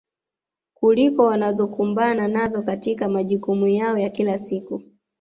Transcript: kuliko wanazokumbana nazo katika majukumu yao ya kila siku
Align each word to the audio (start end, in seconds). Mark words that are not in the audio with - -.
kuliko 0.73 1.23
wanazokumbana 1.25 2.27
nazo 2.27 2.61
katika 2.61 3.09
majukumu 3.09 3.67
yao 3.67 3.97
ya 3.97 4.09
kila 4.09 4.39
siku 4.39 4.83